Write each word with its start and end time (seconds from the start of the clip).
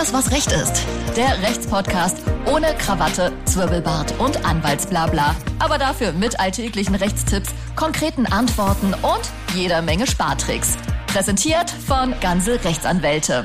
Alles, 0.00 0.14
was 0.14 0.30
Recht 0.30 0.50
ist. 0.50 0.86
Der 1.14 1.42
Rechtspodcast 1.42 2.16
ohne 2.50 2.68
Krawatte, 2.78 3.32
Zwirbelbart 3.44 4.18
und 4.18 4.46
Anwaltsblabla. 4.46 5.36
Aber 5.58 5.76
dafür 5.76 6.12
mit 6.12 6.40
alltäglichen 6.40 6.94
Rechtstipps, 6.94 7.50
konkreten 7.76 8.24
Antworten 8.24 8.94
und 8.94 9.20
jeder 9.54 9.82
Menge 9.82 10.06
Spartricks. 10.06 10.78
Präsentiert 11.06 11.68
von 11.68 12.14
Ganze 12.22 12.64
Rechtsanwälte. 12.64 13.44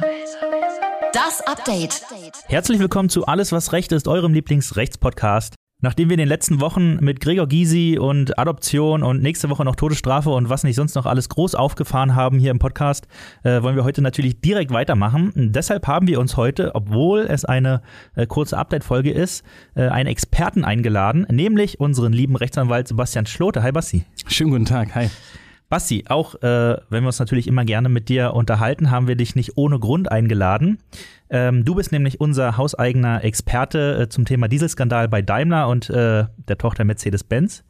Das 1.12 1.46
Update. 1.46 2.02
Herzlich 2.48 2.80
willkommen 2.80 3.10
zu 3.10 3.26
Alles, 3.26 3.52
was 3.52 3.74
Recht 3.74 3.92
ist, 3.92 4.08
eurem 4.08 4.34
Lieblingsrechtspodcast. 4.34 5.56
Nachdem 5.86 6.10
wir 6.10 6.16
in 6.16 6.18
den 6.18 6.28
letzten 6.28 6.62
Wochen 6.62 6.96
mit 6.96 7.20
Gregor 7.20 7.46
Gysi 7.46 8.00
und 8.02 8.40
Adoption 8.40 9.04
und 9.04 9.22
nächste 9.22 9.52
Woche 9.52 9.64
noch 9.64 9.76
Todesstrafe 9.76 10.32
und 10.32 10.50
was 10.50 10.64
nicht 10.64 10.76
sonst 10.76 10.96
noch 10.96 11.06
alles 11.06 11.30
groß 11.30 11.54
aufgefahren 11.54 12.16
haben 12.16 12.40
hier 12.40 12.50
im 12.50 12.58
Podcast, 12.58 13.08
äh, 13.44 13.62
wollen 13.62 13.76
wir 13.76 13.84
heute 13.84 14.02
natürlich 14.02 14.42
direkt 14.42 14.72
weitermachen. 14.72 15.30
Und 15.36 15.56
deshalb 15.56 15.86
haben 15.86 16.08
wir 16.08 16.20
uns 16.20 16.38
heute, 16.38 16.74
obwohl 16.74 17.28
es 17.30 17.46
eine 17.46 17.84
äh, 18.16 18.26
kurze 18.26 18.58
Update-Folge 18.58 19.12
ist, 19.12 19.46
äh, 19.76 19.84
einen 19.84 20.10
Experten 20.10 20.66
eingeladen, 20.66 21.28
nämlich 21.30 21.80
unseren 21.80 22.14
lieben 22.14 22.36
Rechtsanwalt 22.36 22.88
Sebastian 22.88 23.28
Schlote. 23.28 23.62
Hi 23.62 23.72
Basti. 23.72 24.06
Schönen 24.26 24.50
guten 24.50 24.66
Tag, 24.66 24.96
hi. 24.96 25.12
Basti, 25.70 26.06
auch 26.08 26.36
äh, 26.36 26.78
wenn 26.90 27.04
wir 27.04 27.08
uns 27.08 27.20
natürlich 27.20 27.48
immer 27.48 27.66
gerne 27.66 27.90
mit 27.90 28.10
dir 28.10 28.34
unterhalten, 28.34 28.92
haben 28.92 29.08
wir 29.08 29.16
dich 29.16 29.36
nicht 29.36 29.58
ohne 29.58 29.80
Grund 29.80 30.12
eingeladen. 30.12 30.80
Ähm, 31.30 31.66
du 31.66 31.76
bist 31.76 31.92
nämlich 31.92 32.22
unser 32.22 32.58
hauseigener 32.58 33.24
Experte 33.24 34.02
äh, 34.02 34.10
zum 34.10 34.26
Thema 34.26 34.48
Dieselskandal 34.48 35.08
bei 35.08 35.22
Daimler 35.22 35.68
und 35.68 35.90
äh, 35.90 36.26
der 36.48 36.58
Tochter 36.58 36.84
Mercedes-Benz. 36.84 37.64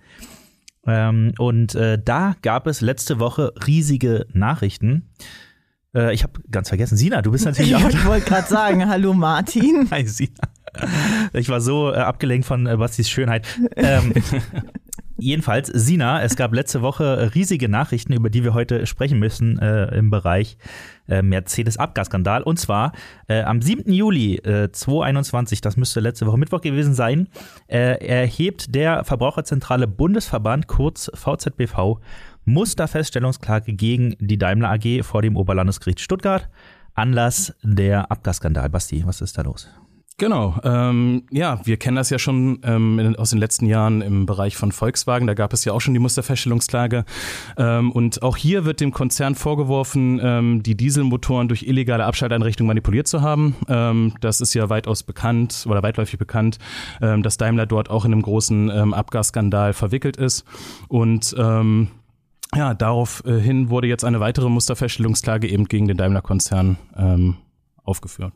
Ähm, 0.85 1.33
und 1.37 1.73
äh, 1.75 1.97
da 2.03 2.35
gab 2.41 2.67
es 2.67 2.81
letzte 2.81 3.19
Woche 3.19 3.53
riesige 3.65 4.27
Nachrichten. 4.33 5.09
Äh, 5.95 6.13
ich 6.13 6.23
habe 6.23 6.33
ganz 6.51 6.69
vergessen, 6.69 6.97
Sina, 6.97 7.21
du 7.21 7.31
bist 7.31 7.45
natürlich 7.45 7.75
auch. 7.75 7.89
Ich 7.89 8.05
wollte 8.05 8.27
gerade 8.27 8.47
sagen, 8.47 8.87
hallo 8.87 9.13
Martin. 9.13 9.87
Hi, 9.91 10.05
Sina. 10.05 10.31
Ich 11.33 11.47
war 11.47 11.61
so 11.61 11.91
äh, 11.91 11.95
abgelenkt 11.95 12.45
von 12.45 12.67
äh, 12.67 12.75
Bastis 12.75 13.09
Schönheit. 13.09 13.47
Ähm, 13.77 14.13
Jedenfalls, 15.17 15.67
Sina, 15.67 16.21
es 16.23 16.35
gab 16.35 16.53
letzte 16.53 16.81
Woche 16.81 17.31
riesige 17.35 17.69
Nachrichten, 17.69 18.11
über 18.11 18.29
die 18.29 18.43
wir 18.43 18.53
heute 18.53 18.85
sprechen 18.85 19.17
müssen 19.17 19.57
äh, 19.59 19.95
im 19.95 20.09
Bereich 20.09 20.57
äh, 21.07 21.21
Mercedes-Abgasskandal. 21.21 22.43
Und 22.43 22.59
zwar 22.59 22.91
äh, 23.27 23.41
am 23.41 23.61
7. 23.61 23.91
Juli 23.93 24.35
äh, 24.37 24.71
2021, 24.71 25.61
das 25.61 25.77
müsste 25.77 26.01
letzte 26.01 26.25
Woche 26.25 26.37
Mittwoch 26.37 26.59
gewesen 26.59 26.93
sein, 26.93 27.29
äh, 27.67 28.05
erhebt 28.05 28.75
der 28.75 29.05
Verbraucherzentrale 29.05 29.87
Bundesverband, 29.87 30.67
kurz 30.67 31.09
VZBV, 31.13 32.01
Musterfeststellungsklage 32.43 33.73
gegen 33.73 34.17
die 34.19 34.37
Daimler 34.37 34.71
AG 34.71 35.03
vor 35.03 35.21
dem 35.21 35.37
Oberlandesgericht 35.37 36.01
Stuttgart. 36.01 36.49
Anlass 36.93 37.53
der 37.63 38.11
Abgasskandal. 38.11 38.69
Basti, 38.69 39.05
was 39.05 39.21
ist 39.21 39.37
da 39.37 39.43
los? 39.43 39.69
Genau, 40.17 40.55
ähm, 40.63 41.23
ja, 41.29 41.59
wir 41.65 41.75
kennen 41.75 41.97
das 41.97 42.09
ja 42.09 42.17
schon 42.19 42.59
ähm, 42.63 43.15
aus 43.17 43.31
den 43.31 43.39
letzten 43.39 43.65
Jahren 43.65 44.01
im 44.01 44.25
Bereich 44.25 44.55
von 44.55 44.71
Volkswagen. 44.71 45.27
Da 45.27 45.33
gab 45.33 45.51
es 45.51 45.65
ja 45.65 45.73
auch 45.73 45.81
schon 45.81 45.93
die 45.93 45.99
Musterfeststellungsklage. 45.99 47.03
Ähm, 47.57 47.91
und 47.91 48.23
auch 48.23 48.37
hier 48.37 48.63
wird 48.63 48.79
dem 48.79 48.91
Konzern 48.91 49.35
vorgeworfen, 49.35 50.21
ähm, 50.23 50.63
die 50.63 50.77
Dieselmotoren 50.77 51.49
durch 51.49 51.63
illegale 51.63 52.05
Abschalteinrichtungen 52.05 52.67
manipuliert 52.67 53.09
zu 53.09 53.21
haben. 53.21 53.57
Ähm, 53.67 54.13
das 54.21 54.39
ist 54.39 54.53
ja 54.53 54.69
weitaus 54.69 55.03
bekannt 55.03 55.65
oder 55.69 55.83
weitläufig 55.83 56.17
bekannt, 56.17 56.59
ähm, 57.01 57.21
dass 57.21 57.35
Daimler 57.35 57.65
dort 57.65 57.89
auch 57.89 58.05
in 58.05 58.13
einem 58.13 58.21
großen 58.21 58.69
ähm, 58.69 58.93
Abgasskandal 58.93 59.73
verwickelt 59.73 60.15
ist. 60.15 60.45
Und 60.87 61.35
ähm, 61.37 61.89
ja, 62.55 62.73
daraufhin 62.73 63.69
wurde 63.69 63.87
jetzt 63.87 64.05
eine 64.05 64.21
weitere 64.21 64.47
Musterfeststellungsklage 64.47 65.49
eben 65.49 65.65
gegen 65.65 65.89
den 65.89 65.97
Daimler-Konzern 65.97 66.77
ähm, 66.95 67.35
aufgeführt. 67.83 68.31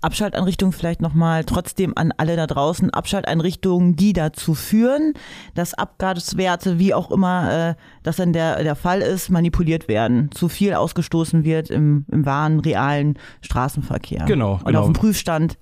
Abschalteinrichtungen 0.00 0.72
vielleicht 0.72 1.02
nochmal 1.02 1.44
trotzdem 1.44 1.92
an 1.96 2.12
alle 2.16 2.36
da 2.36 2.46
draußen. 2.46 2.90
Abschalteinrichtungen, 2.90 3.96
die 3.96 4.12
dazu 4.12 4.54
führen, 4.54 5.14
dass 5.54 5.74
Abgaswerte, 5.74 6.78
wie 6.78 6.94
auch 6.94 7.10
immer 7.10 7.70
äh, 7.70 7.74
das 8.02 8.16
dann 8.16 8.32
der, 8.32 8.62
der 8.62 8.76
Fall 8.76 9.00
ist, 9.00 9.30
manipuliert 9.30 9.88
werden. 9.88 10.30
Zu 10.32 10.48
viel 10.48 10.74
ausgestoßen 10.74 11.44
wird 11.44 11.70
im, 11.70 12.06
im 12.10 12.26
wahren, 12.26 12.60
realen 12.60 13.18
Straßenverkehr. 13.40 14.24
Genau. 14.24 14.54
Und 14.54 14.64
genau. 14.64 14.80
auf 14.80 14.86
dem 14.86 14.94
Prüfstand 14.94 15.58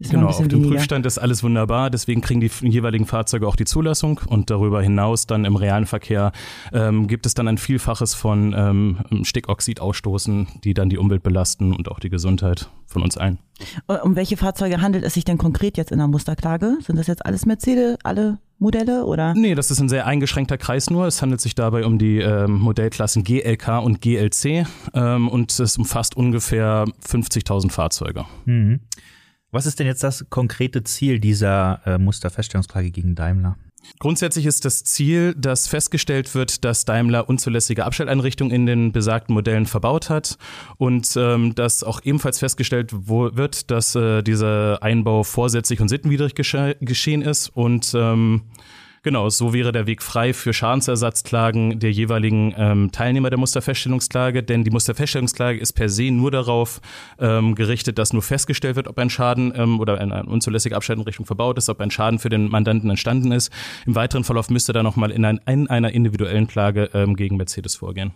ist 0.00 0.10
genau, 0.10 0.28
auf 0.28 0.38
dem 0.38 0.50
weniger. 0.50 0.70
Prüfstand 0.70 1.04
ist 1.04 1.18
alles 1.18 1.42
wunderbar, 1.42 1.90
deswegen 1.90 2.22
kriegen 2.22 2.40
die 2.40 2.50
jeweiligen 2.62 3.04
Fahrzeuge 3.04 3.46
auch 3.46 3.54
die 3.54 3.66
Zulassung 3.66 4.20
und 4.26 4.50
darüber 4.50 4.82
hinaus 4.82 5.26
dann 5.26 5.44
im 5.44 5.56
realen 5.56 5.84
Verkehr 5.84 6.32
ähm, 6.72 7.06
gibt 7.06 7.26
es 7.26 7.34
dann 7.34 7.46
ein 7.48 7.58
Vielfaches 7.58 8.14
von 8.14 8.54
ähm, 8.56 9.24
Stickoxidausstoßen, 9.24 10.48
die 10.64 10.72
dann 10.72 10.88
die 10.88 10.96
Umwelt 10.96 11.22
belasten 11.22 11.74
und 11.74 11.90
auch 11.90 12.00
die 12.00 12.08
Gesundheit 12.08 12.70
von 12.86 13.02
uns 13.02 13.18
allen. 13.18 13.38
Äh, 13.88 13.98
um 13.98 14.16
welche 14.16 14.38
Fahrzeuge 14.38 14.80
handelt 14.80 15.04
es 15.04 15.14
sich 15.14 15.24
denn 15.24 15.36
konkret 15.36 15.76
jetzt 15.76 15.92
in 15.92 15.98
der 15.98 16.08
Musterklage? 16.08 16.78
Sind 16.80 16.96
das 16.96 17.06
jetzt 17.06 17.26
alles 17.26 17.44
Mercedes, 17.44 17.98
alle 18.02 18.38
Modelle 18.58 19.04
oder? 19.04 19.34
Nee, 19.34 19.54
das 19.54 19.70
ist 19.70 19.80
ein 19.80 19.90
sehr 19.90 20.06
eingeschränkter 20.06 20.56
Kreis 20.56 20.88
nur. 20.88 21.06
Es 21.06 21.20
handelt 21.20 21.42
sich 21.42 21.54
dabei 21.54 21.84
um 21.84 21.98
die 21.98 22.18
ähm, 22.18 22.58
Modellklassen 22.58 23.22
GLK 23.22 23.82
und 23.82 24.00
GLC 24.00 24.66
ähm, 24.94 25.28
und 25.28 25.58
es 25.58 25.76
umfasst 25.76 26.16
ungefähr 26.16 26.86
50.000 27.06 27.70
Fahrzeuge. 27.70 28.24
Mhm. 28.46 28.80
Was 29.52 29.66
ist 29.66 29.80
denn 29.80 29.86
jetzt 29.86 30.02
das 30.02 30.26
konkrete 30.30 30.84
Ziel 30.84 31.18
dieser 31.18 31.80
äh, 31.84 31.98
Musterfeststellungsklage 31.98 32.90
gegen 32.90 33.14
Daimler? 33.14 33.56
Grundsätzlich 33.98 34.46
ist 34.46 34.64
das 34.64 34.84
Ziel, 34.84 35.34
dass 35.34 35.66
festgestellt 35.66 36.34
wird, 36.34 36.64
dass 36.64 36.84
Daimler 36.84 37.28
unzulässige 37.28 37.84
Abstelleinrichtungen 37.84 38.54
in 38.54 38.66
den 38.66 38.92
besagten 38.92 39.34
Modellen 39.34 39.66
verbaut 39.66 40.10
hat 40.10 40.36
und 40.76 41.14
ähm, 41.16 41.54
dass 41.54 41.82
auch 41.82 42.00
ebenfalls 42.04 42.38
festgestellt 42.38 42.90
wird, 42.92 43.70
dass 43.70 43.94
äh, 43.94 44.22
dieser 44.22 44.82
Einbau 44.82 45.24
vorsätzlich 45.24 45.80
und 45.80 45.88
sittenwidrig 45.88 46.34
gesche 46.34 46.76
geschehen 46.80 47.22
ist 47.22 47.48
und 47.48 47.92
ähm, 47.94 48.42
Genau, 49.02 49.30
so 49.30 49.54
wäre 49.54 49.72
der 49.72 49.86
Weg 49.86 50.02
frei 50.02 50.34
für 50.34 50.52
Schadensersatzklagen 50.52 51.78
der 51.78 51.90
jeweiligen 51.90 52.54
ähm, 52.58 52.92
Teilnehmer 52.92 53.30
der 53.30 53.38
Musterfeststellungsklage, 53.38 54.42
denn 54.42 54.62
die 54.62 54.70
Musterfeststellungsklage 54.70 55.58
ist 55.58 55.72
per 55.72 55.88
se 55.88 56.10
nur 56.10 56.30
darauf 56.30 56.82
ähm, 57.18 57.54
gerichtet, 57.54 57.98
dass 57.98 58.12
nur 58.12 58.20
festgestellt 58.20 58.76
wird, 58.76 58.88
ob 58.88 58.98
ein 58.98 59.08
Schaden 59.08 59.54
ähm, 59.56 59.80
oder 59.80 59.98
eine 59.98 60.24
unzulässige 60.24 60.76
Abschalteinrichtung 60.76 61.24
verbaut 61.24 61.56
ist, 61.56 61.70
ob 61.70 61.80
ein 61.80 61.90
Schaden 61.90 62.18
für 62.18 62.28
den 62.28 62.50
Mandanten 62.50 62.90
entstanden 62.90 63.32
ist. 63.32 63.50
Im 63.86 63.94
weiteren 63.94 64.22
Verlauf 64.22 64.50
müsste 64.50 64.74
da 64.74 64.82
nochmal 64.82 65.12
in, 65.12 65.24
ein, 65.24 65.40
in 65.46 65.70
einer 65.70 65.92
individuellen 65.92 66.46
Klage 66.46 66.90
ähm, 66.92 67.16
gegen 67.16 67.38
Mercedes 67.38 67.76
vorgehen. 67.76 68.12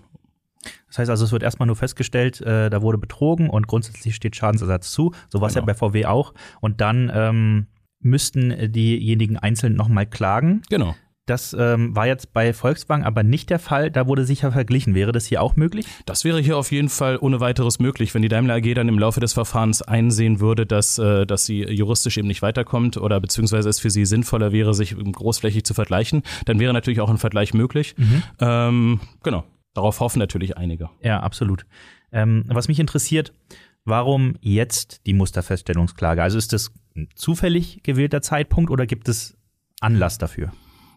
Das 0.89 0.99
heißt 0.99 1.11
also, 1.11 1.25
es 1.25 1.33
wird 1.33 1.43
erstmal 1.43 1.67
nur 1.67 1.77
festgestellt, 1.77 2.43
äh, 2.43 2.69
da 2.69 2.83
wurde 2.83 2.99
betrogen 2.99 3.49
und 3.49 3.67
grundsätzlich 3.69 4.15
steht 4.15 4.37
Schadensersatz 4.37 4.93
zu. 4.93 5.12
So 5.31 5.41
war 5.41 5.49
es 5.49 5.55
genau. 5.55 5.67
ja 5.67 5.73
bei 5.73 5.75
VW 5.75 6.05
auch. 6.05 6.34
Und 6.61 6.83
dann 6.83 7.11
ähm, 7.15 7.67
müssten 8.05 8.73
diejenigen 8.73 9.37
einzeln 9.37 9.75
nochmal 9.75 10.07
klagen. 10.07 10.63
Genau. 10.69 10.95
Das 11.27 11.57
ähm, 11.59 11.97
war 11.97 12.07
jetzt 12.07 12.35
bei 12.35 12.53
Volkswagen 12.53 13.03
aber 13.03 13.23
nicht 13.23 13.49
der 13.49 13.59
Fall. 13.59 13.91
Da 13.91 14.07
wurde 14.07 14.27
sicher 14.27 14.53
verglichen. 14.53 14.95
Wäre 14.95 15.11
das 15.11 15.25
hier 15.25 15.41
auch 15.41 15.57
möglich? 15.57 15.87
Das 16.05 16.23
wäre 16.25 16.39
hier 16.41 16.59
auf 16.59 16.71
jeden 16.71 16.91
Fall 16.91 17.17
ohne 17.19 17.41
weiteres 17.41 17.79
möglich, 17.79 18.15
wenn 18.15 18.21
die 18.21 18.29
Daimler 18.29 18.57
AG 18.57 18.75
dann 18.75 18.89
im 18.89 18.99
Laufe 18.99 19.21
des 19.21 19.33
Verfahrens 19.33 19.81
einsehen 19.81 20.41
würde, 20.41 20.67
dass, 20.67 20.99
äh, 20.99 21.25
dass 21.25 21.47
sie 21.47 21.63
juristisch 21.63 22.19
eben 22.19 22.29
nicht 22.29 22.43
weiterkommt 22.43 22.99
oder 22.99 23.21
beziehungsweise 23.21 23.71
es 23.71 23.81
für 23.81 23.89
sie 23.89 24.05
sinnvoller 24.05 24.53
wäre, 24.53 24.75
sich 24.75 24.95
großflächig 24.95 25.65
zu 25.65 25.73
vergleichen. 25.73 26.23
Dann 26.45 26.61
wäre 26.61 26.75
natürlich 26.75 27.01
auch 27.01 27.11
ein 27.11 27.19
Vergleich 27.19 27.55
möglich. 27.55 27.95
Mhm. 27.97 28.23
Ähm, 28.41 29.01
genau. 29.23 29.45
Darauf 29.73 30.01
hoffen 30.01 30.19
natürlich 30.19 30.59
einige. 30.59 30.91
Ja, 31.03 31.21
absolut. 31.21 31.65
Ähm, 32.13 32.45
was 32.47 32.69
mich 32.69 32.79
interessiert, 32.79 33.33
warum 33.84 34.37
jetzt 34.41 35.06
die 35.06 35.15
Musterfeststellungsklage? 35.15 36.22
Also 36.22 36.39
ist 36.39 36.53
das 36.53 36.72
ein 36.97 37.09
zufällig 37.15 37.83
gewählter 37.83 38.22
Zeitpunkt 38.22 38.71
oder 38.71 38.87
gibt 38.87 39.09
es 39.09 39.37
Anlass 39.81 40.19
dafür? 40.19 40.53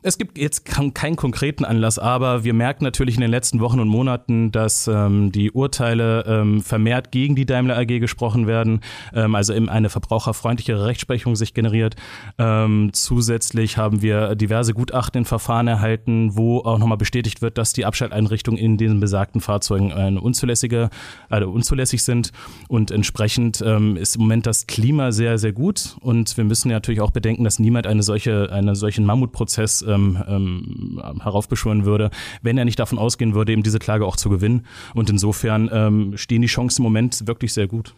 Es 0.07 0.18
gibt 0.18 0.38
jetzt 0.38 0.63
keinen 0.63 1.18
konkreten 1.18 1.66
Anlass, 1.66 2.00
aber 2.00 2.45
wir 2.45 2.53
merken 2.53 2.85
natürlich 2.85 3.16
in 3.16 3.22
den 3.22 3.29
letzten 3.29 3.59
Wochen 3.59 3.81
und 3.81 3.90
Monaten, 3.90 4.53
dass 4.53 4.88
ähm, 4.88 5.34
die 5.34 5.51
Urteile 5.51 6.23
ähm, 6.25 6.62
vermehrt 6.62 7.12
gegen 7.12 7.35
die 7.35 7.45
Daimler 7.45 7.77
AG 7.77 8.00
gesprochen 8.00 8.48
werden, 8.48 8.80
ähm, 9.13 9.36
also 9.36 9.54
eben 9.54 9.68
eine 9.68 9.89
verbraucherfreundlichere 9.89 10.86
Rechtsprechung 10.86 11.36
sich 11.36 11.54
generiert. 11.54 11.98
Ähm, 12.38 12.92
zusätzlich 12.94 13.75
haben 13.75 14.01
wir 14.01 14.36
diverse 14.36 14.74
Gutachten 14.74 15.19
in 15.19 15.25
Verfahren 15.25 15.68
erhalten, 15.68 16.38
wo 16.38 16.60
auch 16.60 16.80
nochmal 16.80 16.98
bestätigt 16.98 17.42
wird, 17.42 17.57
dass 17.57 17.74
die 17.74 17.83
Abschalteinrichtungen 17.83 18.57
in 18.57 18.77
diesen 18.77 19.01
besagten 19.01 19.42
Fahrzeugen 19.42 19.92
eine 19.92 20.21
unzulässige, 20.21 20.89
also 21.27 21.50
unzulässig 21.50 22.01
sind 22.03 22.31
und 22.69 22.92
entsprechend 22.92 23.62
ähm, 23.62 23.98
ist 23.98 24.15
im 24.15 24.21
Moment 24.21 24.45
das 24.45 24.68
Klima 24.68 25.12
sehr, 25.12 25.38
sehr 25.38 25.51
gut 25.51 25.98
und 26.00 26.38
wir 26.38 26.45
müssen 26.45 26.69
ja 26.69 26.77
natürlich 26.77 27.01
auch 27.01 27.12
bedenken, 27.12 27.44
dass 27.44 27.60
niemand 27.60 27.88
eine 27.88 28.03
solche, 28.03 28.53
einen 28.53 28.74
solchen 28.74 29.03
Mammutprozess 29.03 29.81
ähm, 29.97 31.01
ähm, 31.03 31.21
heraufbeschwören 31.21 31.85
würde, 31.85 32.09
wenn 32.41 32.57
er 32.57 32.65
nicht 32.65 32.79
davon 32.79 32.97
ausgehen 32.97 33.33
würde, 33.33 33.51
eben 33.51 33.63
diese 33.63 33.79
Klage 33.79 34.05
auch 34.05 34.15
zu 34.15 34.29
gewinnen. 34.29 34.65
Und 34.94 35.09
insofern 35.09 35.69
ähm, 35.71 36.17
stehen 36.17 36.41
die 36.41 36.47
Chancen 36.47 36.81
im 36.81 36.83
Moment 36.83 37.27
wirklich 37.27 37.53
sehr 37.53 37.67
gut. 37.67 37.94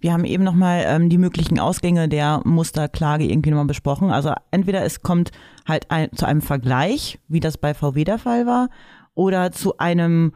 Wir 0.00 0.12
haben 0.12 0.24
eben 0.24 0.44
nochmal 0.44 0.84
ähm, 0.86 1.08
die 1.08 1.18
möglichen 1.18 1.58
Ausgänge 1.58 2.08
der 2.08 2.40
Musterklage 2.44 3.24
irgendwie 3.24 3.50
nochmal 3.50 3.66
besprochen. 3.66 4.10
Also 4.10 4.32
entweder 4.50 4.84
es 4.84 5.02
kommt 5.02 5.32
halt 5.66 5.90
ein, 5.90 6.12
zu 6.12 6.26
einem 6.26 6.42
Vergleich, 6.42 7.18
wie 7.28 7.40
das 7.40 7.58
bei 7.58 7.74
VW 7.74 8.04
der 8.04 8.18
Fall 8.18 8.46
war, 8.46 8.68
oder 9.14 9.50
zu 9.50 9.78
einem 9.78 10.32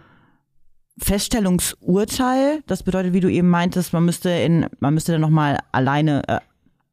Feststellungsurteil. 0.99 2.63
Das 2.67 2.83
bedeutet, 2.83 3.13
wie 3.13 3.21
du 3.21 3.31
eben 3.31 3.49
meintest, 3.49 3.93
man 3.93 4.05
müsste 4.05 4.31
in, 4.31 4.67
man 4.81 4.95
müsste 4.95 5.13
dann 5.13 5.21
nochmal 5.21 5.59
alleine 5.73 6.23
äh, 6.29 6.41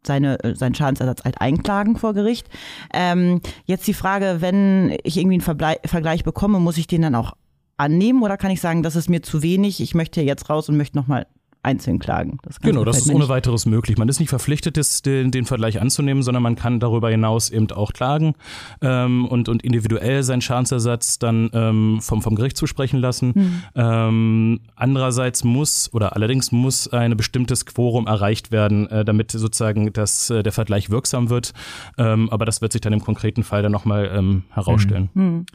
seine, 0.06 0.44
äh, 0.44 0.56
seinen 0.56 0.76
Schadensersatz 0.76 1.24
halt 1.24 1.42
einklagen 1.42 1.98
vor 1.98 2.14
Gericht. 2.14 2.48
Ähm, 2.94 3.42
jetzt 3.66 3.88
die 3.88 3.94
Frage, 3.94 4.38
wenn 4.40 4.98
ich 5.04 5.18
irgendwie 5.18 5.36
einen 5.36 5.42
Vergleich, 5.42 5.78
Vergleich 5.86 6.24
bekomme, 6.24 6.60
muss 6.60 6.78
ich 6.78 6.88
den 6.88 7.02
dann 7.02 7.16
auch 7.16 7.34
annehmen 7.78 8.24
oder 8.24 8.38
kann 8.38 8.52
ich 8.52 8.62
sagen, 8.62 8.84
das 8.84 8.96
ist 8.96 9.10
mir 9.10 9.22
zu 9.22 9.42
wenig, 9.44 9.82
ich 9.82 9.94
möchte 9.96 10.22
jetzt 10.22 10.50
raus 10.50 10.68
und 10.68 10.78
möchte 10.78 10.98
nochmal 10.98 11.28
einzeln 11.68 12.00
klagen. 12.00 12.40
Das 12.44 12.62
genau, 12.62 12.86
das 12.86 13.00
ist 13.00 13.14
ohne 13.14 13.28
weiteres 13.28 13.66
möglich. 13.66 13.98
Man 13.98 14.08
ist 14.08 14.20
nicht 14.22 14.30
verpflichtet, 14.30 14.78
das, 14.78 15.02
den, 15.02 15.32
den, 15.32 15.46
Vergleich 15.46 15.82
anzunehmen, 15.82 16.24
sondern 16.24 16.42
man 16.42 16.56
kann 16.56 16.80
darüber 16.80 17.10
hinaus 17.10 17.50
eben 17.50 17.70
auch 17.72 17.92
klagen 17.92 18.36
ähm, 18.82 19.26
und, 19.26 19.50
und 19.50 19.64
individuell 19.64 20.24
seinen 20.24 20.42
Schadensersatz 20.42 21.20
dann 21.20 21.50
ähm, 21.54 22.00
vom, 22.02 22.22
vom 22.22 22.36
Gericht 22.36 22.56
zusprechen 22.56 23.00
lassen. 23.00 23.34
Hm. 23.34 23.64
Ähm, 23.76 24.60
andererseits 24.76 25.44
muss 25.44 25.94
oder 25.94 26.16
allerdings 26.16 26.54
muss 26.54 26.88
ein 26.88 27.18
bestimmtes 27.18 27.66
Quorum 27.66 28.08
erreicht 28.08 28.52
werden, 28.52 28.90
äh, 28.90 29.04
damit 29.04 29.32
sozusagen 29.32 29.92
das, 29.92 30.30
äh, 30.30 30.44
der 30.44 30.54
Vergleich 30.54 30.90
wirksam 30.90 31.30
wird. 31.30 31.54
Ähm, 31.98 32.30
aber 32.30 32.46
das 32.46 32.62
wird 32.62 32.72
sich 32.72 32.82
dann 32.82 32.94
im 32.94 33.02
konkreten 33.02 33.44
Fall 33.44 33.62
dann 33.62 33.74
nochmal 33.74 34.10
ähm, 34.14 34.44
herausstellen. 34.52 35.10
Hm. 35.14 35.24
Hm. 35.24 35.46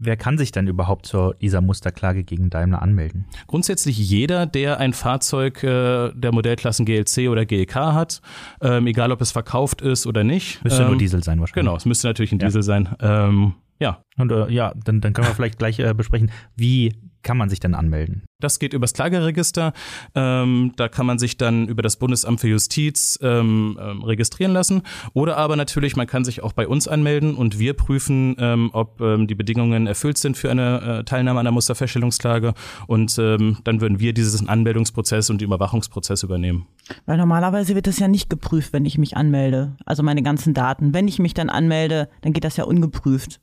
Wer 0.00 0.16
kann 0.16 0.38
sich 0.38 0.52
denn 0.52 0.68
überhaupt 0.68 1.06
zu 1.06 1.34
dieser 1.40 1.60
Musterklage 1.60 2.22
gegen 2.22 2.50
Daimler 2.50 2.82
anmelden? 2.82 3.26
Grundsätzlich 3.48 3.98
jeder, 3.98 4.46
der 4.46 4.78
ein 4.78 4.92
Fahrzeug 4.92 5.64
äh, 5.64 6.12
der 6.14 6.32
Modellklassen 6.32 6.86
GLC 6.86 7.28
oder 7.28 7.44
GLK 7.44 7.74
hat, 7.74 8.22
ähm, 8.60 8.86
egal 8.86 9.10
ob 9.10 9.20
es 9.20 9.32
verkauft 9.32 9.82
ist 9.82 10.06
oder 10.06 10.22
nicht. 10.22 10.62
Müsste 10.62 10.82
ähm, 10.82 10.90
nur 10.90 10.98
Diesel 10.98 11.24
sein 11.24 11.40
wahrscheinlich. 11.40 11.64
Genau, 11.64 11.76
es 11.76 11.84
müsste 11.84 12.06
natürlich 12.06 12.30
ein 12.30 12.38
ja. 12.38 12.46
Diesel 12.46 12.62
sein. 12.62 12.94
Ähm, 13.00 13.54
ja. 13.80 14.04
Und 14.16 14.30
äh, 14.30 14.48
ja, 14.50 14.72
dann, 14.84 15.00
dann 15.00 15.12
können 15.12 15.26
wir 15.26 15.34
vielleicht 15.34 15.58
gleich 15.58 15.80
äh, 15.80 15.92
besprechen, 15.94 16.30
wie 16.54 16.94
kann 17.28 17.36
man 17.36 17.50
sich 17.50 17.60
denn 17.60 17.74
anmelden? 17.74 18.22
Das 18.40 18.58
geht 18.58 18.72
übers 18.72 18.94
Klageregister. 18.94 19.74
Ähm, 20.14 20.72
da 20.76 20.88
kann 20.88 21.04
man 21.04 21.18
sich 21.18 21.36
dann 21.36 21.68
über 21.68 21.82
das 21.82 21.98
Bundesamt 21.98 22.40
für 22.40 22.48
Justiz 22.48 23.18
ähm, 23.20 23.78
ähm, 23.78 24.02
registrieren 24.02 24.54
lassen. 24.54 24.80
Oder 25.12 25.36
aber 25.36 25.54
natürlich, 25.54 25.94
man 25.94 26.06
kann 26.06 26.24
sich 26.24 26.42
auch 26.42 26.54
bei 26.54 26.66
uns 26.66 26.88
anmelden 26.88 27.34
und 27.34 27.58
wir 27.58 27.74
prüfen, 27.74 28.34
ähm, 28.38 28.70
ob 28.72 29.02
ähm, 29.02 29.26
die 29.26 29.34
Bedingungen 29.34 29.86
erfüllt 29.86 30.16
sind 30.16 30.38
für 30.38 30.50
eine 30.50 31.00
äh, 31.00 31.04
Teilnahme 31.04 31.38
an 31.40 31.44
der 31.44 31.52
Musterfeststellungsklage. 31.52 32.54
Und 32.86 33.18
ähm, 33.18 33.58
dann 33.62 33.82
würden 33.82 34.00
wir 34.00 34.14
diesen 34.14 34.48
Anmeldungsprozess 34.48 35.28
und 35.28 35.42
den 35.42 35.48
Überwachungsprozess 35.48 36.22
übernehmen. 36.22 36.66
Weil 37.04 37.18
normalerweise 37.18 37.74
wird 37.74 37.88
das 37.88 37.98
ja 37.98 38.08
nicht 38.08 38.30
geprüft, 38.30 38.72
wenn 38.72 38.86
ich 38.86 38.96
mich 38.96 39.18
anmelde. 39.18 39.76
Also 39.84 40.02
meine 40.02 40.22
ganzen 40.22 40.54
Daten. 40.54 40.94
Wenn 40.94 41.08
ich 41.08 41.18
mich 41.18 41.34
dann 41.34 41.50
anmelde, 41.50 42.08
dann 42.22 42.32
geht 42.32 42.44
das 42.44 42.56
ja 42.56 42.64
ungeprüft 42.64 43.38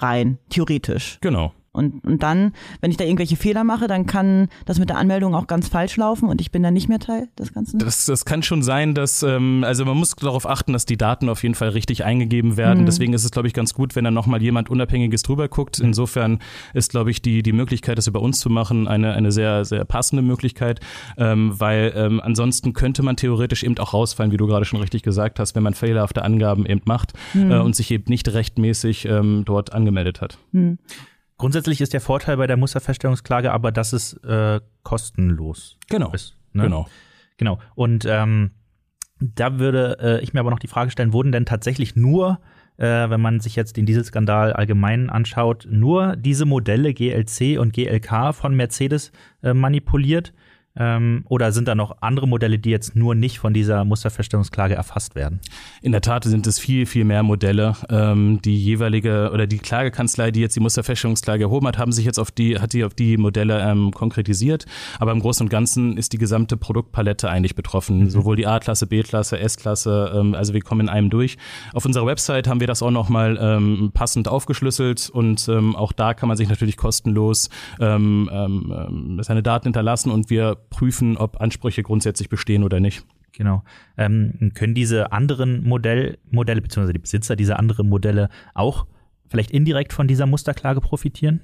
rein, 0.00 0.38
theoretisch. 0.48 1.18
Genau. 1.20 1.52
Und, 1.78 2.04
und 2.04 2.22
dann, 2.22 2.52
wenn 2.80 2.90
ich 2.90 2.96
da 2.96 3.04
irgendwelche 3.04 3.36
Fehler 3.36 3.62
mache, 3.62 3.86
dann 3.86 4.06
kann 4.06 4.48
das 4.66 4.78
mit 4.78 4.88
der 4.90 4.98
Anmeldung 4.98 5.34
auch 5.34 5.46
ganz 5.46 5.68
falsch 5.68 5.96
laufen 5.96 6.28
und 6.28 6.40
ich 6.40 6.50
bin 6.50 6.62
dann 6.62 6.74
nicht 6.74 6.88
mehr 6.88 6.98
Teil 6.98 7.28
des 7.38 7.54
Ganzen. 7.54 7.78
Das, 7.78 8.06
das 8.06 8.24
kann 8.24 8.42
schon 8.42 8.62
sein, 8.62 8.94
dass, 8.94 9.22
ähm, 9.22 9.62
also 9.64 9.84
man 9.84 9.96
muss 9.96 10.14
darauf 10.16 10.46
achten, 10.46 10.72
dass 10.72 10.86
die 10.86 10.96
Daten 10.96 11.28
auf 11.28 11.42
jeden 11.42 11.54
Fall 11.54 11.68
richtig 11.70 12.04
eingegeben 12.04 12.56
werden. 12.56 12.80
Mhm. 12.80 12.86
Deswegen 12.86 13.12
ist 13.12 13.24
es, 13.24 13.30
glaube 13.30 13.46
ich, 13.48 13.54
ganz 13.54 13.74
gut, 13.74 13.94
wenn 13.94 14.04
da 14.04 14.10
nochmal 14.10 14.42
jemand 14.42 14.70
Unabhängiges 14.70 15.22
drüber 15.22 15.48
guckt. 15.48 15.78
Insofern 15.78 16.40
ist, 16.74 16.90
glaube 16.90 17.10
ich, 17.10 17.22
die, 17.22 17.42
die 17.42 17.52
Möglichkeit, 17.52 17.96
das 17.96 18.08
über 18.08 18.20
uns 18.20 18.40
zu 18.40 18.50
machen, 18.50 18.88
eine, 18.88 19.14
eine 19.14 19.30
sehr, 19.30 19.64
sehr 19.64 19.84
passende 19.84 20.22
Möglichkeit, 20.22 20.80
ähm, 21.16 21.58
weil 21.58 21.92
ähm, 21.94 22.20
ansonsten 22.20 22.72
könnte 22.72 23.02
man 23.04 23.16
theoretisch 23.16 23.62
eben 23.62 23.78
auch 23.78 23.94
rausfallen, 23.94 24.32
wie 24.32 24.36
du 24.36 24.46
gerade 24.46 24.64
schon 24.64 24.80
richtig 24.80 25.02
gesagt 25.02 25.38
hast, 25.38 25.54
wenn 25.54 25.62
man 25.62 25.74
fehlerhafte 25.74 26.22
Angaben 26.22 26.66
eben 26.66 26.82
macht 26.84 27.12
mhm. 27.34 27.52
äh, 27.52 27.58
und 27.58 27.76
sich 27.76 27.90
eben 27.90 28.04
nicht 28.08 28.28
rechtmäßig 28.28 29.04
ähm, 29.04 29.44
dort 29.44 29.72
angemeldet 29.72 30.20
hat. 30.20 30.38
Mhm. 30.52 30.78
Grundsätzlich 31.38 31.80
ist 31.80 31.92
der 31.92 32.00
Vorteil 32.00 32.36
bei 32.36 32.46
der 32.46 32.56
Musterfeststellungsklage 32.56 33.52
aber, 33.52 33.72
dass 33.72 33.92
es 33.92 34.14
äh, 34.24 34.60
kostenlos 34.82 35.78
genau. 35.88 36.12
ist. 36.12 36.36
Ne? 36.52 36.64
Genau. 36.64 36.88
Genau. 37.36 37.58
Und 37.76 38.04
ähm, 38.04 38.50
da 39.20 39.58
würde 39.58 39.98
äh, 40.00 40.20
ich 40.22 40.34
mir 40.34 40.40
aber 40.40 40.50
noch 40.50 40.58
die 40.58 40.68
Frage 40.68 40.90
stellen, 40.90 41.12
wurden 41.12 41.32
denn 41.32 41.46
tatsächlich 41.46 41.96
nur, 41.96 42.40
äh, 42.76 42.84
wenn 42.84 43.20
man 43.20 43.40
sich 43.40 43.56
jetzt 43.56 43.76
den 43.76 43.86
Dieselskandal 43.86 44.52
allgemein 44.52 45.10
anschaut, 45.10 45.66
nur 45.70 46.16
diese 46.16 46.44
Modelle 46.44 46.92
GLC 46.92 47.58
und 47.58 47.72
GLK 47.72 48.34
von 48.34 48.54
Mercedes 48.54 49.12
äh, 49.42 49.54
manipuliert? 49.54 50.32
Ähm, 50.78 51.24
oder 51.28 51.52
sind 51.52 51.68
da 51.68 51.74
noch 51.74 51.96
andere 52.00 52.28
Modelle, 52.28 52.58
die 52.58 52.70
jetzt 52.70 52.94
nur 52.94 53.14
nicht 53.14 53.38
von 53.38 53.52
dieser 53.52 53.84
Musterfeststellungsklage 53.84 54.74
erfasst 54.74 55.14
werden? 55.14 55.40
In 55.82 55.92
der 55.92 56.00
Tat 56.00 56.24
sind 56.24 56.46
es 56.46 56.58
viel, 56.58 56.86
viel 56.86 57.04
mehr 57.04 57.22
Modelle. 57.22 57.74
Ähm, 57.90 58.40
die 58.42 58.56
jeweilige 58.56 59.30
oder 59.32 59.46
die 59.46 59.58
Klagekanzlei, 59.58 60.30
die 60.30 60.40
jetzt 60.40 60.54
die 60.54 60.60
Musterfeststellungsklage 60.60 61.44
erhoben 61.44 61.66
hat, 61.66 61.78
haben 61.78 61.92
sich 61.92 62.04
jetzt 62.04 62.18
auf 62.18 62.30
die, 62.30 62.58
hat 62.58 62.72
die 62.72 62.84
auf 62.84 62.94
die 62.94 63.16
Modelle 63.16 63.60
ähm, 63.60 63.90
konkretisiert. 63.92 64.66
Aber 65.00 65.12
im 65.12 65.20
Großen 65.20 65.44
und 65.44 65.50
Ganzen 65.50 65.96
ist 65.96 66.12
die 66.12 66.18
gesamte 66.18 66.56
Produktpalette 66.56 67.28
eigentlich 67.28 67.54
betroffen. 67.54 68.00
Mhm. 68.00 68.10
Sowohl 68.10 68.36
die 68.36 68.46
A-Klasse, 68.46 68.86
B-Klasse, 68.86 69.38
S-Klasse, 69.38 70.12
ähm, 70.14 70.34
also 70.34 70.54
wir 70.54 70.60
kommen 70.60 70.82
in 70.82 70.88
einem 70.88 71.10
durch. 71.10 71.36
Auf 71.72 71.84
unserer 71.84 72.06
Website 72.06 72.46
haben 72.46 72.60
wir 72.60 72.66
das 72.66 72.82
auch 72.82 72.90
nochmal 72.90 73.38
ähm, 73.40 73.90
passend 73.92 74.28
aufgeschlüsselt 74.28 75.10
und 75.10 75.48
ähm, 75.48 75.74
auch 75.74 75.92
da 75.92 76.14
kann 76.14 76.28
man 76.28 76.36
sich 76.36 76.48
natürlich 76.48 76.76
kostenlos 76.76 77.50
ähm, 77.80 78.28
seine 79.20 79.42
Daten 79.42 79.66
hinterlassen 79.66 80.10
und 80.10 80.30
wir 80.30 80.56
prüfen, 80.70 81.16
ob 81.16 81.40
Ansprüche 81.40 81.82
grundsätzlich 81.82 82.28
bestehen 82.28 82.64
oder 82.64 82.80
nicht. 82.80 83.04
Genau. 83.32 83.62
Ähm, 83.96 84.52
können 84.54 84.74
diese 84.74 85.12
anderen 85.12 85.66
Modell, 85.66 86.18
Modelle, 86.30 86.60
beziehungsweise 86.60 86.92
die 86.92 86.98
Besitzer 86.98 87.36
dieser 87.36 87.58
anderen 87.58 87.88
Modelle 87.88 88.28
auch 88.54 88.86
vielleicht 89.28 89.50
indirekt 89.50 89.92
von 89.92 90.08
dieser 90.08 90.26
Musterklage 90.26 90.80
profitieren? 90.80 91.40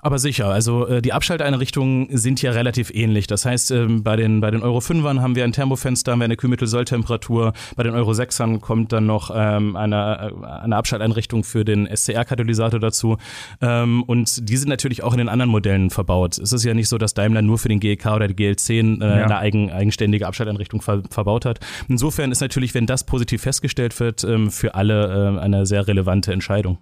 Aber 0.00 0.18
sicher, 0.18 0.48
also 0.48 0.86
äh, 0.86 1.02
die 1.02 1.12
Abschalteinrichtungen 1.12 2.08
sind 2.16 2.42
ja 2.42 2.52
relativ 2.52 2.90
ähnlich. 2.94 3.26
Das 3.26 3.44
heißt, 3.44 3.70
ähm, 3.70 4.02
bei, 4.02 4.16
den, 4.16 4.40
bei 4.40 4.50
den 4.50 4.62
Euro 4.62 4.78
5ern 4.78 5.20
haben 5.20 5.34
wir 5.34 5.44
ein 5.44 5.52
Thermofenster, 5.52 6.12
haben 6.12 6.20
wir 6.20 6.26
eine 6.26 6.36
Kühlmittelsolltemperatur. 6.36 7.52
Bei 7.76 7.82
den 7.82 7.94
Euro 7.94 8.12
6ern 8.12 8.60
kommt 8.60 8.92
dann 8.92 9.06
noch 9.06 9.30
ähm, 9.34 9.74
eine, 9.76 10.32
äh, 10.42 10.46
eine 10.46 10.76
Abschalteinrichtung 10.76 11.44
für 11.44 11.64
den 11.64 11.86
SCR-Katalysator 11.86 12.78
dazu. 12.78 13.16
Ähm, 13.60 14.02
und 14.04 14.48
die 14.48 14.56
sind 14.56 14.68
natürlich 14.68 15.02
auch 15.02 15.12
in 15.12 15.18
den 15.18 15.28
anderen 15.28 15.50
Modellen 15.50 15.90
verbaut. 15.90 16.38
Es 16.38 16.52
ist 16.52 16.64
ja 16.64 16.74
nicht 16.74 16.88
so, 16.88 16.98
dass 16.98 17.14
Daimler 17.14 17.42
nur 17.42 17.58
für 17.58 17.68
den 17.68 17.80
GEK 17.80 18.06
oder 18.06 18.28
die 18.28 18.34
GL10 18.34 19.02
äh, 19.02 19.06
ja. 19.06 19.24
eine 19.24 19.38
eigen, 19.38 19.70
eigenständige 19.70 20.26
Abschalteinrichtung 20.26 20.82
ver 20.82 21.02
verbaut 21.10 21.44
hat. 21.44 21.60
Insofern 21.88 22.32
ist 22.32 22.40
natürlich, 22.40 22.74
wenn 22.74 22.86
das 22.86 23.04
positiv 23.04 23.42
festgestellt 23.42 23.98
wird, 24.00 24.24
ähm, 24.24 24.50
für 24.50 24.74
alle 24.74 25.36
äh, 25.36 25.40
eine 25.40 25.66
sehr 25.66 25.86
relevante 25.86 26.32
Entscheidung. 26.32 26.78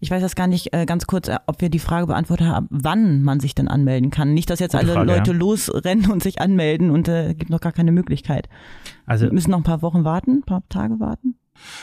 Ich 0.00 0.10
weiß 0.10 0.22
jetzt 0.22 0.36
gar 0.36 0.46
nicht 0.46 0.72
äh, 0.72 0.86
ganz 0.86 1.06
kurz, 1.06 1.28
äh, 1.28 1.38
ob 1.46 1.60
wir 1.60 1.68
die 1.68 1.78
Frage 1.78 2.06
beantwortet 2.06 2.46
haben, 2.46 2.66
wann 2.70 3.22
man 3.22 3.40
sich 3.40 3.54
denn 3.54 3.68
anmelden 3.68 4.10
kann. 4.10 4.34
Nicht, 4.34 4.50
dass 4.50 4.58
jetzt 4.58 4.74
alle 4.74 4.94
Frage, 4.94 5.06
Leute 5.06 5.30
ja. 5.32 5.36
losrennen 5.36 6.10
und 6.10 6.22
sich 6.22 6.40
anmelden 6.40 6.90
und 6.90 7.08
äh, 7.08 7.34
gibt 7.34 7.50
noch 7.50 7.60
gar 7.60 7.72
keine 7.72 7.92
Möglichkeit. 7.92 8.48
Also 9.06 9.26
wir 9.26 9.32
müssen 9.32 9.50
noch 9.50 9.58
ein 9.58 9.64
paar 9.64 9.82
Wochen 9.82 10.04
warten, 10.04 10.38
ein 10.38 10.42
paar 10.42 10.62
Tage 10.68 11.00
warten. 11.00 11.36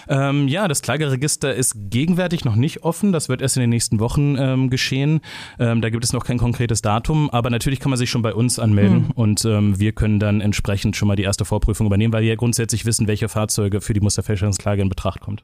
Ähm, 0.07 0.47
ja, 0.47 0.67
das 0.67 0.81
Klageregister 0.81 1.53
ist 1.53 1.75
gegenwärtig 1.89 2.45
noch 2.45 2.55
nicht 2.55 2.83
offen. 2.83 3.11
Das 3.11 3.29
wird 3.29 3.41
erst 3.41 3.57
in 3.57 3.61
den 3.61 3.69
nächsten 3.69 3.99
Wochen 3.99 4.35
ähm, 4.37 4.69
geschehen. 4.69 5.21
Ähm, 5.59 5.81
da 5.81 5.89
gibt 5.89 6.03
es 6.03 6.13
noch 6.13 6.25
kein 6.25 6.37
konkretes 6.37 6.81
Datum, 6.81 7.29
aber 7.29 7.49
natürlich 7.49 7.79
kann 7.79 7.89
man 7.89 7.97
sich 7.97 8.09
schon 8.09 8.21
bei 8.21 8.33
uns 8.33 8.59
anmelden 8.59 9.07
hm. 9.07 9.11
und 9.11 9.45
ähm, 9.45 9.79
wir 9.79 9.91
können 9.91 10.19
dann 10.19 10.41
entsprechend 10.41 10.95
schon 10.95 11.07
mal 11.07 11.15
die 11.15 11.23
erste 11.23 11.45
Vorprüfung 11.45 11.87
übernehmen, 11.87 12.13
weil 12.13 12.23
wir 12.23 12.29
ja 12.29 12.35
grundsätzlich 12.35 12.85
wissen, 12.85 13.07
welche 13.07 13.29
Fahrzeuge 13.29 13.81
für 13.81 13.93
die 13.93 14.01
Musterfälschungsklage 14.01 14.81
in 14.81 14.89
Betracht 14.89 15.21
kommt. 15.21 15.43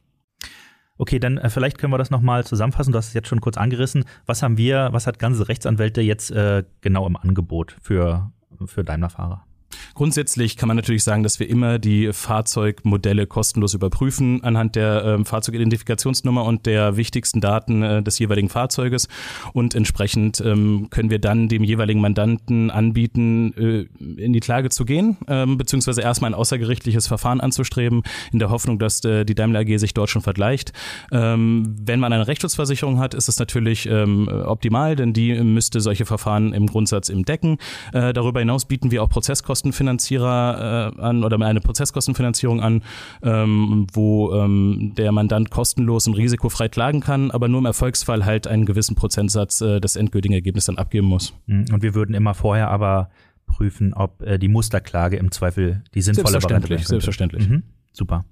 Okay, 0.98 1.20
dann 1.20 1.38
äh, 1.38 1.50
vielleicht 1.50 1.78
können 1.78 1.92
wir 1.92 1.98
das 1.98 2.12
nochmal 2.12 2.44
zusammenfassen. 2.46 2.92
Du 2.92 2.98
hast 2.98 3.08
es 3.08 3.14
jetzt 3.14 3.28
schon 3.28 3.42
kurz 3.42 3.58
angerissen. 3.58 4.06
Was 4.26 4.44
haben 4.44 4.58
wir, 4.58 4.90
was 4.92 5.08
hat 5.08 5.20
ganze 5.20 5.48
Rechtsanwälte 5.48 6.02
jetzt 6.02 6.32
äh, 6.32 6.64
genau 6.82 7.08
im 7.08 7.18
Angebot 7.18 7.76
für, 7.82 8.32
für 8.66 8.84
Daimler-Fahrer? 8.84 9.46
Grundsätzlich 9.94 10.58
kann 10.58 10.68
man 10.68 10.76
natürlich 10.76 11.04
sagen, 11.04 11.22
dass 11.22 11.40
wir 11.40 11.48
immer 11.48 11.78
die 11.78 12.12
Fahrzeugmodelle 12.12 13.28
kostenlos 13.28 13.74
überprüfen 13.74 14.44
anhand 14.44 14.76
der 14.76 15.06
äh, 15.06 15.24
Fahrzeugidentifikationsnummer 15.24 16.46
und 16.46 16.66
der 16.66 16.98
wichtigsten 16.98 17.42
Daten 17.42 17.84
äh, 17.84 18.02
des 18.02 18.18
jeweiligen 18.18 18.50
Fahrzeuges. 18.50 19.08
Und 19.54 19.76
entsprechend 19.76 20.42
ähm, 20.42 20.88
können 20.90 21.10
wir 21.10 21.20
dann 21.20 21.48
dem 21.48 21.64
jeweiligen 21.64 22.02
Mandanten 22.02 22.72
anbieten, 22.72 23.54
äh, 23.54 24.22
in 24.22 24.34
die 24.34 24.40
Klage 24.40 24.70
zu 24.70 24.86
gehen, 24.86 25.18
ähm, 25.28 25.58
beziehungsweise 25.58 26.02
erstmal 26.02 26.32
ein 26.32 26.36
außergerichtliches 26.36 27.08
Verfahren 27.08 27.40
anzustreben, 27.40 28.02
in 28.32 28.40
der 28.40 28.50
Hoffnung, 28.50 28.80
dass 28.80 29.04
äh, 29.06 29.26
die 29.26 29.36
Daimler 29.36 29.60
AG 29.60 29.78
sich 29.78 29.94
dort 29.94 30.10
schon 30.10 30.24
vergleicht. 30.24 30.74
Ähm, 31.12 31.76
wenn 31.80 32.00
man 32.00 32.14
eine 32.14 32.28
Rechtsschutzversicherung 32.28 33.00
hat, 33.00 33.14
ist 33.14 33.30
es 33.30 33.38
natürlich 33.38 33.86
ähm, 33.86 34.28
optimal, 34.28 34.96
denn 34.96 35.14
die 35.14 35.36
müsste 35.44 35.82
solche 35.82 36.06
Verfahren 36.06 36.54
im 36.54 36.66
Grundsatz 36.66 37.10
im 37.10 37.26
decken. 37.26 37.58
Äh, 37.94 38.14
darüber 38.14 38.40
hinaus 38.40 38.66
bieten 38.66 38.90
wir 38.90 39.04
auch 39.04 39.10
Prozesskosten 39.10 39.72
Prozesskostenfinanzierer 39.84 40.94
äh, 40.98 41.02
an 41.02 41.24
oder 41.24 41.40
eine 41.46 41.62
Prozesskostenfinanzierung 41.62 42.62
an, 42.62 42.82
ähm, 43.22 43.88
wo 43.94 44.34
ähm, 44.34 44.94
der 44.98 45.12
Mandant 45.12 45.50
kostenlos 45.52 46.08
und 46.08 46.16
risikofrei 46.16 46.70
klagen 46.70 47.02
kann, 47.02 47.32
aber 47.32 47.48
nur 47.48 47.60
im 47.60 47.66
Erfolgsfall 47.66 48.25
halt 48.25 48.48
einen 48.48 48.66
gewissen 48.66 48.96
Prozentsatz 48.96 49.62
äh, 49.62 49.80
des 49.80 49.96
endgültigen 49.96 50.34
Ergebnisses 50.34 50.68
dann 50.68 50.78
abgeben 50.78 51.08
muss. 51.08 51.34
Mhm. 51.48 51.66
Und 51.72 51.84
wir 51.84 51.96
würden 51.96 52.16
immer 52.16 52.34
vorher 52.34 52.70
aber 52.70 53.10
prüfen, 53.46 53.94
ob 53.94 54.22
äh, 54.22 54.40
die 54.40 54.48
Musterklage 54.48 55.18
im 55.18 55.32
Zweifel 55.32 55.84
die 55.94 56.02
sinnvolle 56.02 56.42
Variante 56.42 56.74
ist. 56.74 56.88
Selbstverständlich. 56.88 57.48
Mhm. 57.48 57.63
Super. 57.92 58.25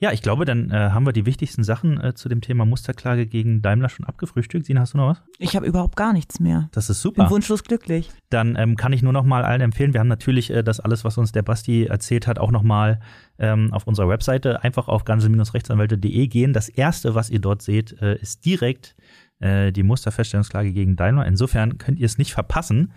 Ja, 0.00 0.12
ich 0.12 0.22
glaube, 0.22 0.44
dann 0.44 0.70
äh, 0.70 0.90
haben 0.90 1.06
wir 1.06 1.12
die 1.12 1.24
wichtigsten 1.24 1.62
Sachen 1.62 2.00
äh, 2.02 2.14
zu 2.14 2.28
dem 2.28 2.40
Thema 2.40 2.64
Musterklage 2.64 3.26
gegen 3.26 3.62
Daimler 3.62 3.88
schon 3.88 4.04
abgefrühstückt. 4.04 4.66
Sina, 4.66 4.80
hast 4.80 4.94
du 4.94 4.98
noch 4.98 5.10
was? 5.10 5.22
Ich 5.38 5.54
habe 5.54 5.66
überhaupt 5.66 5.94
gar 5.94 6.12
nichts 6.12 6.40
mehr. 6.40 6.68
Das 6.72 6.90
ist 6.90 7.02
Bin 7.02 7.14
super. 7.14 7.30
wunschlos 7.30 7.62
glücklich. 7.62 8.10
Dann 8.28 8.56
ähm, 8.56 8.76
kann 8.76 8.92
ich 8.92 9.02
nur 9.02 9.12
noch 9.12 9.24
mal 9.24 9.44
allen 9.44 9.60
empfehlen. 9.60 9.92
Wir 9.92 10.00
haben 10.00 10.08
natürlich 10.08 10.50
äh, 10.50 10.64
das 10.64 10.80
alles, 10.80 11.04
was 11.04 11.16
uns 11.16 11.30
der 11.30 11.42
Basti 11.42 11.84
erzählt 11.84 12.26
hat, 12.26 12.40
auch 12.40 12.50
noch 12.50 12.64
mal 12.64 12.98
ähm, 13.38 13.72
auf 13.72 13.86
unserer 13.86 14.08
Webseite. 14.08 14.64
Einfach 14.64 14.88
auf 14.88 15.04
ganze-rechtsanwälte.de 15.04 16.26
gehen. 16.26 16.52
Das 16.52 16.68
erste, 16.68 17.14
was 17.14 17.30
ihr 17.30 17.40
dort 17.40 17.62
seht, 17.62 18.00
äh, 18.02 18.16
ist 18.16 18.44
direkt 18.44 18.96
äh, 19.38 19.72
die 19.72 19.84
Musterfeststellungsklage 19.84 20.72
gegen 20.72 20.96
Daimler. 20.96 21.26
Insofern 21.26 21.78
könnt 21.78 21.98
ihr 21.98 22.06
es 22.06 22.18
nicht 22.18 22.32
verpassen. 22.32 22.92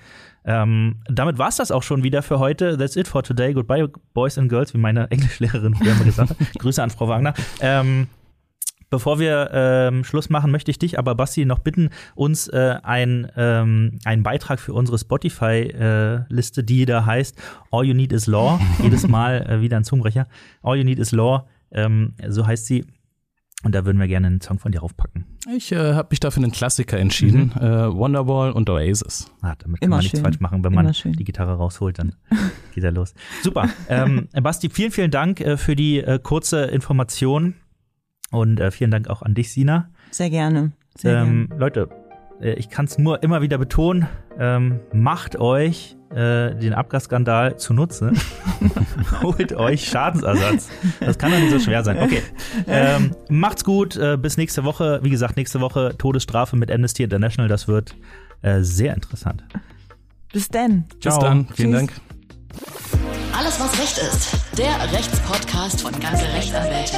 Ähm, 0.48 0.96
damit 1.10 1.38
war 1.38 1.50
es 1.50 1.58
das 1.58 1.72
auch 1.72 1.84
schon 1.84 2.04
wieder 2.04 2.24
für 2.24 2.40
heute. 2.40 2.78
That's 2.78 2.96
it 2.96 3.08
for 3.08 3.22
today. 3.22 3.54
Goodbye, 3.54 3.90
Boys 4.14 4.38
and 4.38 4.50
Girls, 4.50 4.74
wie 4.74 4.78
meine 4.78 5.12
Englischlehrerin 5.12 5.76
früher 5.76 5.92
immer 5.92 6.06
gesagt 6.06 6.32
hat. 6.32 6.38
Grüße 6.60 6.82
an 6.82 6.90
Frau 6.90 7.08
Wagner. 7.08 7.34
Ähm, 7.60 8.08
Bevor 8.90 9.20
wir 9.20 9.50
ähm, 9.52 10.06
Schluss 10.06 10.30
machen, 10.30 10.50
möchte 10.50 10.72
ich 10.72 10.80
dich 10.80 10.98
aber, 10.98 11.14
Basti, 11.14 11.44
noch 11.44 11.60
bitten, 11.60 11.90
uns 12.16 12.48
äh, 12.48 12.78
ein, 12.84 13.30
ähm, 13.36 14.00
einen 14.06 14.24
Beitrag 14.24 14.62
für 14.62 14.74
unsere 14.74 14.98
Spotify-Liste, 14.98 16.64
die 16.64 16.86
da 16.86 17.06
heißt 17.06 17.36
All 17.70 17.84
You 17.84 17.94
Need 17.94 18.14
Is 18.14 18.28
Law, 18.28 18.62
jedes 18.82 19.06
Mal 19.06 19.42
äh, 19.42 19.62
wieder 19.62 19.76
ein 19.76 19.84
Zungenbrecher. 19.84 20.28
All 20.64 20.78
You 20.78 20.86
Need 20.86 21.00
Is 21.00 21.12
Law, 21.12 21.48
ähm, 21.72 22.14
so 22.30 22.48
heißt 22.48 22.66
sie. 22.66 22.86
Und 23.64 23.74
da 23.74 23.86
würden 23.86 23.98
wir 24.00 24.08
gerne 24.08 24.28
einen 24.28 24.40
Song 24.40 24.60
von 24.60 24.72
dir 24.72 24.82
raufpacken. 24.82 25.26
Ich 25.56 25.72
äh, 25.72 25.94
habe 25.96 26.10
mich 26.12 26.20
dafür 26.20 26.44
einen 26.44 26.52
Klassiker 26.52 26.98
entschieden. 27.00 27.52
Mhm. 27.56 27.62
Äh, 27.62 27.94
Wonderwall 27.96 28.52
und 28.52 28.70
Oasis. 28.70 29.32
Ah, 29.42 29.56
damit 29.58 29.82
kann 29.82 29.88
Immer 29.88 29.96
man 29.96 30.04
nichts 30.04 30.18
schön. 30.18 30.24
falsch 30.24 30.40
machen. 30.40 30.64
Wenn 30.64 30.74
Immer 30.74 30.84
man 30.84 30.94
schön. 30.94 31.14
die 31.14 31.24
Gitarre 31.24 31.56
rausholt, 31.56 31.98
dann 31.98 32.14
geht 32.76 32.84
er 32.84 32.92
los. 32.92 33.16
Super. 33.42 33.68
Ähm, 33.90 34.28
Basti, 34.42 34.70
vielen, 34.70 34.92
vielen 34.92 35.10
Dank 35.12 35.42
äh, 35.42 35.58
für 35.58 35.76
die 35.76 35.98
äh, 36.00 36.20
kurze 36.22 36.66
Information. 36.66 37.56
Und 38.30 38.60
äh, 38.60 38.70
vielen 38.72 38.92
Dank 38.92 39.10
auch 39.10 39.24
an 39.24 39.34
dich, 39.34 39.52
Sina. 39.52 39.90
Sehr 40.12 40.30
gerne. 40.30 40.74
Sehr 40.96 41.22
Ähm, 41.24 41.50
Leute, 41.58 41.90
äh, 42.40 42.54
ich 42.54 42.70
kann 42.70 42.86
es 42.86 42.98
nur 43.00 43.24
immer 43.24 43.42
wieder 43.42 43.58
betonen, 43.58 44.08
ähm, 44.38 44.80
macht 44.94 45.36
euch 45.36 45.97
äh, 46.12 46.56
den 46.56 46.74
Abgasskandal 46.74 47.58
zunutze. 47.58 48.14
Holt 49.22 49.54
euch 49.54 49.86
Schadensersatz. 49.86 50.70
Das 51.00 51.18
kann 51.18 51.32
doch 51.32 51.40
nicht 51.40 51.52
so 51.52 51.60
schwer 51.60 51.84
sein. 51.84 51.98
Okay. 52.00 52.22
Ähm, 52.68 53.16
macht's 53.30 53.64
gut. 53.64 53.96
Äh, 53.96 54.18
bis 54.18 54.38
nächste 54.38 54.64
Woche. 54.64 55.00
Wie 55.04 55.10
gesagt, 55.10 55.38
nächste 55.38 55.60
Woche 55.60 55.96
Todesstrafe 55.98 56.56
mit 56.56 56.72
Amnesty 56.72 57.04
International. 57.04 57.50
Das 57.50 57.68
wird 57.68 57.96
äh, 58.42 58.62
sehr 58.62 58.94
interessant. 58.94 59.44
Bis 60.32 60.50
denn. 60.50 60.86
Bis 61.02 61.14
Ciao. 61.14 61.20
dann. 61.20 61.48
Vielen 61.54 61.72
Tschüss. 61.72 61.80
Dank. 61.80 61.92
Alles, 63.38 63.60
was 63.60 63.80
Recht 63.80 63.98
ist. 63.98 64.58
Der 64.58 64.92
Rechtspodcast 64.92 65.82
von 65.82 65.92
ganze 66.00 66.26
Rechtsanwälte. 66.34 66.98